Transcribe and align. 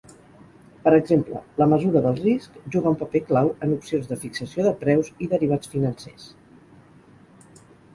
Per 0.85 0.93
exemple, 0.99 1.41
la 1.63 1.67
mesura 1.73 2.01
del 2.07 2.17
risc 2.23 2.57
juga 2.77 2.95
un 2.95 2.99
paper 3.03 3.23
clau 3.29 3.53
en 3.67 3.77
opcions 3.79 4.11
de 4.15 4.21
fixació 4.27 4.69
de 4.73 4.75
preus 4.85 5.15
i 5.27 5.33
derivats 5.39 5.77
financers. 5.79 6.31